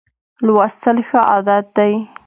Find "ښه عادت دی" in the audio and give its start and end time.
1.07-1.93